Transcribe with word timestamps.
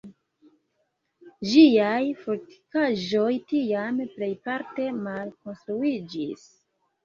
Ĝiaj 1.49 1.99
fortikaĵoj 2.23 3.29
tiam 3.53 4.03
plejparte 4.17 4.91
malkonstruiĝis. 5.07 6.53